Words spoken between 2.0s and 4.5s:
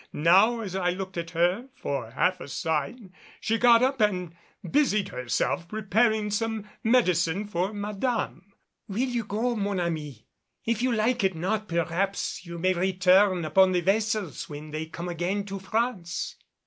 half a sign she got up and